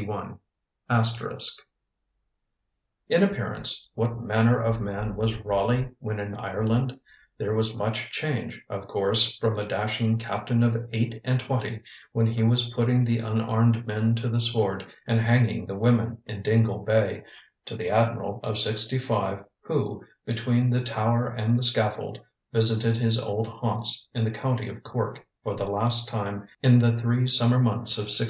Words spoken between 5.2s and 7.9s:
Raleigh when in Ireland? There was